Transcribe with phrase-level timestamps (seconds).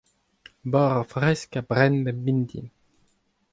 [0.71, 2.67] bara fresk a bren bep mintin.